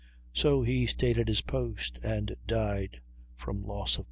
[0.33, 3.01] So he stayed at his post, and died
[3.35, 3.99] from loss of blood.